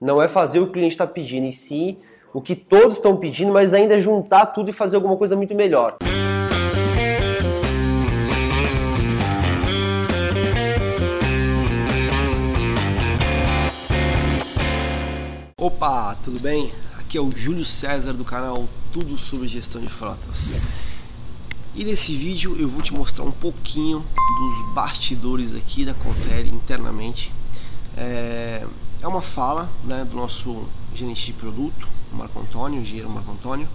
[0.00, 1.98] não é fazer o que o cliente está pedindo, e sim
[2.32, 5.54] o que todos estão pedindo, mas ainda é juntar tudo e fazer alguma coisa muito
[5.54, 5.96] melhor.
[15.58, 16.72] Opa, tudo bem?
[16.98, 20.58] Aqui é o Júlio César do canal Tudo sobre Gestão de Frotas.
[21.74, 27.30] E nesse vídeo eu vou te mostrar um pouquinho dos bastidores aqui da Contele internamente.
[27.96, 28.64] É,
[29.02, 30.64] é uma fala né, do nosso
[30.94, 33.68] gerente de produto, Marco Antônio, engenheiro Marco Antônio,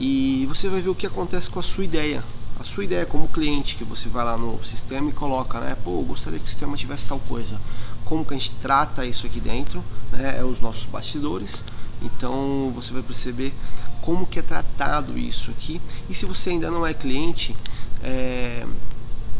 [0.00, 2.22] e você vai ver o que acontece com a sua ideia.
[2.58, 5.76] A sua ideia como cliente, que você vai lá no sistema e coloca, né?
[5.84, 7.60] Pô, gostaria que o sistema tivesse tal coisa.
[8.04, 10.38] Como que a gente trata isso aqui dentro, né?
[10.40, 11.62] É os nossos bastidores.
[12.02, 13.54] Então você vai perceber
[14.02, 15.80] como que é tratado isso aqui.
[16.10, 17.54] E se você ainda não é cliente,
[18.02, 18.66] é...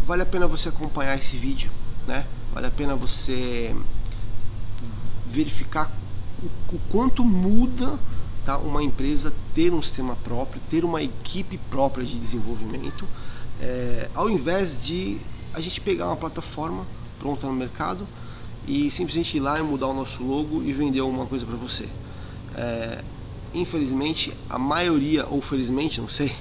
[0.06, 1.70] vale a pena você acompanhar esse vídeo,
[2.06, 2.24] né?
[2.52, 3.74] Vale a pena você
[5.38, 5.88] verificar
[6.42, 7.96] o, quanto muda
[8.44, 13.04] tá, uma empresa ter um sistema próprio, ter uma equipe própria de desenvolvimento,
[13.60, 15.18] é, ao invés de
[15.54, 16.84] a gente pegar uma plataforma
[17.20, 18.04] pronta no mercado
[18.66, 21.88] e simplesmente ir lá e mudar o nosso logo e vender alguma coisa para você.
[22.56, 23.02] É,
[23.54, 26.32] infelizmente, a maioria, ou felizmente, não sei,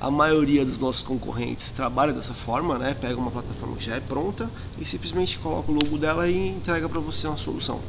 [0.00, 2.94] a maioria dos nossos concorrentes trabalha dessa forma, né?
[2.94, 6.88] Pega uma plataforma que já é pronta e simplesmente coloca o logo dela e entrega
[6.88, 7.80] para você uma solução.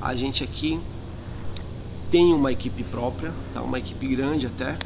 [0.00, 0.80] A gente aqui
[2.10, 3.62] tem uma equipe própria, tá?
[3.62, 4.76] uma equipe grande até,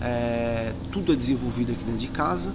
[0.00, 2.54] é, tudo é desenvolvido aqui dentro de casa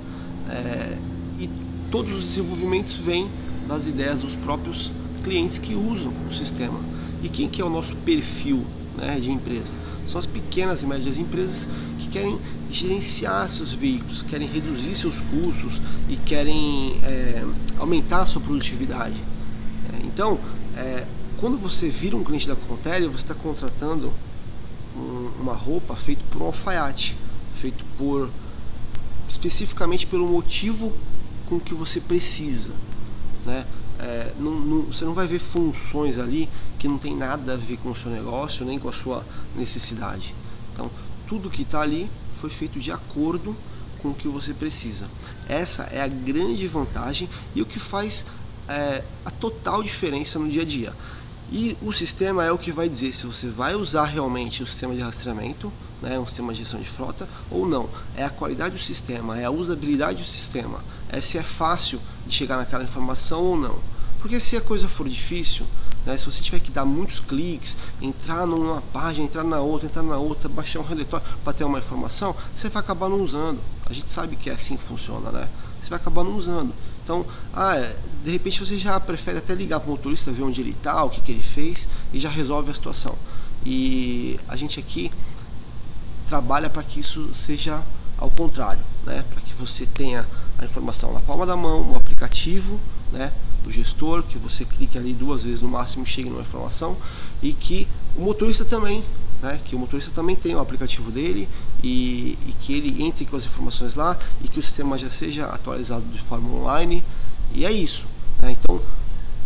[0.50, 0.98] é,
[1.40, 1.50] e
[1.92, 3.30] todos os desenvolvimentos vêm
[3.68, 4.92] das ideias dos próprios
[5.24, 6.80] clientes que usam o sistema.
[7.22, 8.66] E quem que é o nosso perfil
[8.98, 9.74] né, de empresa?
[10.06, 11.70] São as pequenas e médias empresas
[12.00, 17.46] que querem gerenciar seus veículos, querem reduzir seus custos e querem é,
[17.78, 19.16] aumentar a sua produtividade.
[19.94, 20.40] É, então,
[20.76, 21.06] é,
[21.44, 24.14] quando você vira um cliente da Contélia, você está contratando
[24.96, 27.18] um, uma roupa feita por um alfaiate,
[27.56, 28.30] feito por
[29.28, 30.94] especificamente pelo motivo
[31.50, 32.72] com que você precisa,
[33.46, 33.66] né?
[34.00, 36.48] É, não, não, você não vai ver funções ali
[36.80, 40.34] que não tem nada a ver com o seu negócio nem com a sua necessidade.
[40.72, 40.90] Então,
[41.28, 43.54] tudo que está ali foi feito de acordo
[44.02, 45.10] com o que você precisa.
[45.50, 48.26] Essa é a grande vantagem e o que faz
[48.70, 50.94] é, a total diferença no dia a dia.
[51.56, 54.96] E o sistema é o que vai dizer se você vai usar realmente o sistema
[54.96, 55.72] de rastreamento,
[56.02, 57.88] né, um sistema de gestão de frota, ou não.
[58.18, 62.34] É a qualidade do sistema, é a usabilidade do sistema, é se é fácil de
[62.34, 63.80] chegar naquela informação ou não.
[64.20, 65.68] Porque se a coisa for difícil,
[66.08, 70.02] né, se você tiver que dar muitos cliques, entrar numa página, entrar na outra, entrar
[70.02, 73.60] na outra, baixar um relatório para ter uma informação, você vai acabar não usando.
[73.88, 75.48] A gente sabe que é assim que funciona, né?
[75.84, 76.74] Você vai acabar não usando.
[77.04, 80.62] Então, ah, é, de repente você já prefere até ligar para o motorista, ver onde
[80.62, 83.16] ele está, o que, que ele fez e já resolve a situação.
[83.66, 85.12] E a gente aqui
[86.28, 87.84] trabalha para que isso seja
[88.18, 89.24] ao contrário, né?
[89.30, 90.26] para que você tenha
[90.58, 92.80] a informação na palma da mão, no aplicativo,
[93.12, 93.34] né?
[93.68, 96.98] o gestor, que você clique ali duas vezes no máximo e chegue numa informação
[97.42, 99.04] e que o motorista também
[99.44, 101.50] né, que o motorista também tem o aplicativo dele
[101.84, 105.48] e, e, que ele entre com as informações lá e que o sistema já seja
[105.48, 107.04] atualizado de forma online
[107.54, 108.08] e é isso.
[108.42, 108.52] Né?
[108.52, 108.82] Então,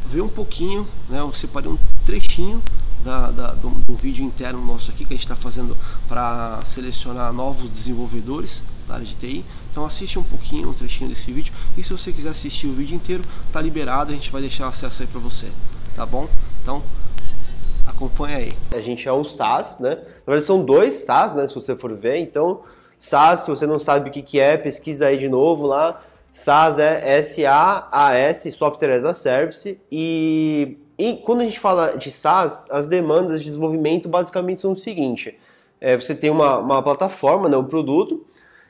[0.08, 2.62] vê um pouquinho, né, eu separei um trechinho
[3.04, 5.76] da, da, do, do, vídeo interno nosso aqui que a gente está fazendo
[6.08, 9.44] para selecionar novos desenvolvedores da área de TI.
[9.72, 12.96] Então assiste um pouquinho, um trechinho desse vídeo e se você quiser assistir o vídeo
[12.96, 15.52] inteiro, tá liberado, a gente vai deixar acesso aí para você,
[15.96, 16.30] tá bom?
[16.62, 16.84] Então
[17.88, 18.52] Acompanha aí.
[18.76, 19.92] A gente é um SaaS, né?
[19.96, 21.48] Na verdade são dois SaaS, né?
[21.48, 22.18] Se você for ver.
[22.18, 22.62] Então,
[23.00, 26.02] SaaS, se você não sabe o que, que é, pesquisa aí de novo lá.
[26.34, 29.80] SaaS é S-A-A-S, Software as a Service.
[29.92, 34.76] E, e, quando a gente fala de SaaS, as demandas de desenvolvimento basicamente são o
[34.76, 35.38] seguinte.
[35.82, 38.26] É, você tem uma, uma plataforma, né, um produto,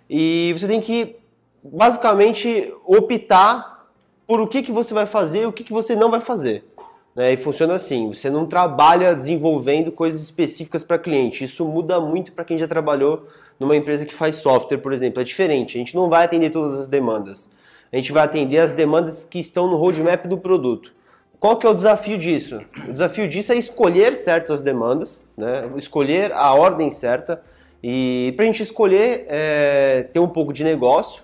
[0.09, 1.17] e você tem que
[1.61, 3.89] basicamente optar
[4.25, 6.66] por o que, que você vai fazer e o que, que você não vai fazer.
[7.17, 7.33] Né?
[7.33, 11.44] E funciona assim: você não trabalha desenvolvendo coisas específicas para cliente.
[11.44, 13.25] Isso muda muito para quem já trabalhou
[13.59, 15.19] numa empresa que faz software, por exemplo.
[15.19, 15.75] É diferente.
[15.75, 17.50] A gente não vai atender todas as demandas.
[17.92, 20.94] A gente vai atender as demandas que estão no roadmap do produto.
[21.39, 22.62] Qual que é o desafio disso?
[22.88, 25.69] O desafio disso é escolher certas demandas, né?
[25.77, 27.42] escolher a ordem certa.
[27.81, 31.21] E para a gente escolher, é, ter um pouco de negócio,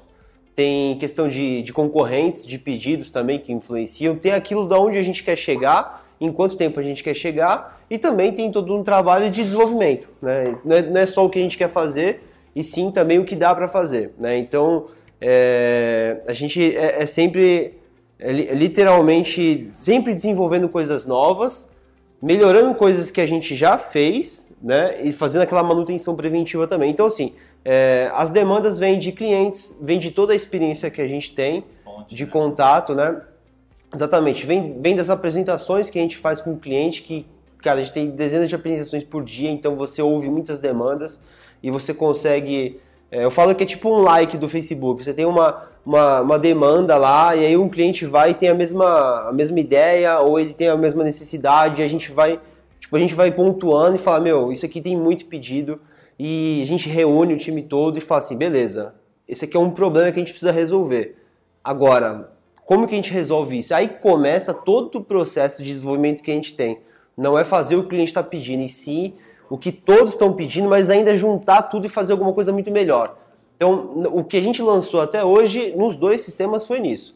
[0.56, 5.02] tem questão de, de concorrentes, de pedidos também que influenciam, tem aquilo da onde a
[5.02, 8.84] gente quer chegar, em quanto tempo a gente quer chegar, e também tem todo um
[8.84, 10.08] trabalho de desenvolvimento.
[10.22, 10.58] Né?
[10.64, 12.24] Não, é, não é só o que a gente quer fazer,
[12.56, 14.14] e sim também o que dá para fazer.
[14.18, 14.38] Né?
[14.38, 14.86] Então,
[15.20, 17.78] é, a gente é, é sempre,
[18.20, 21.72] é, literalmente, sempre desenvolvendo coisas novas,
[22.22, 25.02] melhorando coisas que a gente já fez, né?
[25.04, 26.90] E fazendo aquela manutenção preventiva também.
[26.90, 27.34] Então, assim,
[27.66, 31.64] é, as demandas vêm de clientes, vêm de toda a experiência que a gente tem
[31.84, 32.32] Fonte, de né?
[32.32, 33.22] contato, né?
[33.94, 37.26] Exatamente, vem, vem das apresentações que a gente faz com o cliente, que,
[37.60, 41.22] cara, a gente tem dezenas de apresentações por dia, então você ouve muitas demandas
[41.62, 42.80] e você consegue.
[43.10, 45.04] É, eu falo que é tipo um like do Facebook.
[45.04, 48.56] Você tem uma, uma, uma, demanda lá e aí um cliente vai e tem a
[48.56, 51.82] mesma, a mesma ideia ou ele tem a mesma necessidade.
[51.82, 52.40] E a gente vai
[52.80, 55.80] tipo a gente vai pontuando e fala meu, isso aqui tem muito pedido
[56.18, 58.96] e a gente reúne o time todo e fala assim, beleza,
[59.28, 61.18] esse aqui é um problema que a gente precisa resolver.
[61.64, 62.32] Agora,
[62.66, 63.74] como que a gente resolve isso?
[63.74, 66.80] Aí começa todo o processo de desenvolvimento que a gente tem.
[67.18, 69.14] Não é fazer o que o cliente está pedindo, e sim
[69.50, 73.18] o que todos estão pedindo, mas ainda juntar tudo e fazer alguma coisa muito melhor.
[73.56, 77.16] Então, o que a gente lançou até hoje nos dois sistemas foi nisso.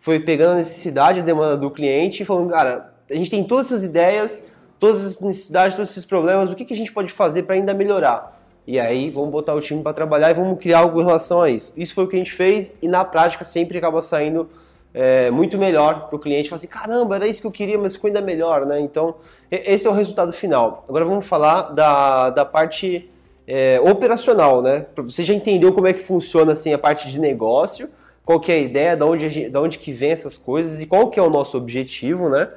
[0.00, 3.66] Foi pegando a necessidade, a demanda do cliente e falando, cara, a gente tem todas
[3.66, 4.46] essas ideias,
[4.82, 7.72] todas essas necessidades, todos esses problemas, o que, que a gente pode fazer para ainda
[7.72, 8.36] melhorar?
[8.66, 11.48] E aí, vamos botar o time para trabalhar e vamos criar algo em relação a
[11.48, 11.72] isso.
[11.76, 14.50] Isso foi o que a gente fez e na prática sempre acaba saindo
[14.92, 16.48] é, muito melhor para o cliente.
[16.48, 18.80] Fala assim, caramba, era isso que eu queria, mas ficou ainda melhor, né?
[18.80, 19.14] Então,
[19.52, 20.84] esse é o resultado final.
[20.88, 23.08] Agora vamos falar da, da parte
[23.46, 24.86] é, operacional, né?
[24.96, 27.88] Você já entendeu como é que funciona assim a parte de negócio,
[28.24, 31.08] qual que é a ideia, da onde, da onde que vem essas coisas e qual
[31.08, 32.48] que é o nosso objetivo, né?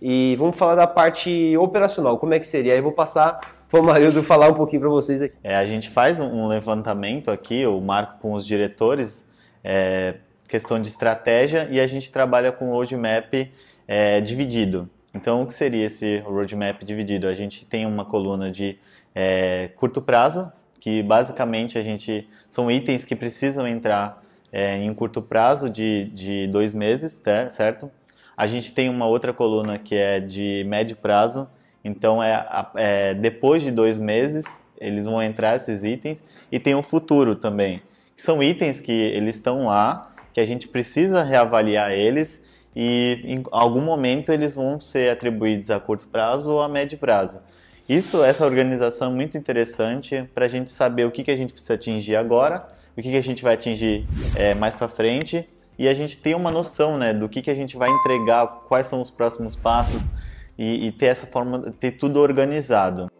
[0.00, 2.72] E vamos falar da parte operacional, como é que seria?
[2.72, 3.38] Aí eu vou passar
[3.68, 5.36] para o Marildo falar um pouquinho para vocês aqui.
[5.44, 9.24] É, a gente faz um levantamento aqui, o Marco com os diretores,
[9.62, 10.14] é,
[10.48, 13.32] questão de estratégia, e a gente trabalha com roadmap
[13.86, 14.88] é, dividido.
[15.14, 17.28] Então, o que seria esse roadmap dividido?
[17.28, 18.78] A gente tem uma coluna de
[19.14, 20.50] é, curto prazo,
[20.80, 26.46] que basicamente a gente são itens que precisam entrar é, em curto prazo de, de
[26.46, 27.90] dois meses, certo?
[28.40, 31.46] A gente tem uma outra coluna que é de médio prazo,
[31.84, 32.42] então é,
[32.74, 37.82] é depois de dois meses eles vão entrar esses itens e tem o futuro também,
[38.16, 42.40] são itens que eles estão lá, que a gente precisa reavaliar eles
[42.74, 47.42] e em algum momento eles vão ser atribuídos a curto prazo ou a médio prazo.
[47.86, 51.52] Isso, essa organização é muito interessante para a gente saber o que, que a gente
[51.52, 52.66] precisa atingir agora,
[52.96, 55.46] o que, que a gente vai atingir é, mais para frente
[55.80, 58.86] e a gente ter uma noção né, do que, que a gente vai entregar, quais
[58.86, 60.10] são os próximos passos
[60.58, 63.10] e, e ter essa forma, ter tudo organizado.